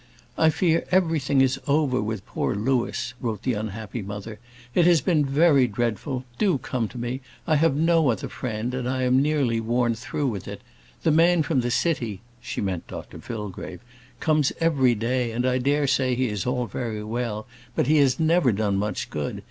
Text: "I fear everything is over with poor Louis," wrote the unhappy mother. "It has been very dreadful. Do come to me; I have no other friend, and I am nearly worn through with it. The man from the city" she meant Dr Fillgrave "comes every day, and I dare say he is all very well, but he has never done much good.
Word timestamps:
"I 0.35 0.49
fear 0.49 0.83
everything 0.89 1.41
is 1.41 1.59
over 1.67 2.01
with 2.01 2.25
poor 2.25 2.55
Louis," 2.55 3.13
wrote 3.21 3.43
the 3.43 3.53
unhappy 3.53 4.01
mother. 4.01 4.39
"It 4.73 4.87
has 4.87 4.99
been 4.99 5.23
very 5.23 5.67
dreadful. 5.67 6.25
Do 6.39 6.57
come 6.57 6.87
to 6.87 6.97
me; 6.97 7.21
I 7.45 7.55
have 7.57 7.75
no 7.75 8.09
other 8.09 8.27
friend, 8.27 8.73
and 8.73 8.89
I 8.89 9.03
am 9.03 9.21
nearly 9.21 9.59
worn 9.59 9.93
through 9.93 10.25
with 10.25 10.47
it. 10.47 10.61
The 11.03 11.11
man 11.11 11.43
from 11.43 11.61
the 11.61 11.69
city" 11.69 12.21
she 12.41 12.61
meant 12.61 12.87
Dr 12.87 13.19
Fillgrave 13.19 13.81
"comes 14.19 14.51
every 14.59 14.95
day, 14.95 15.31
and 15.33 15.45
I 15.45 15.59
dare 15.59 15.85
say 15.85 16.15
he 16.15 16.29
is 16.29 16.47
all 16.47 16.65
very 16.65 17.03
well, 17.03 17.45
but 17.75 17.85
he 17.85 17.97
has 17.97 18.19
never 18.19 18.51
done 18.51 18.77
much 18.77 19.11
good. 19.11 19.39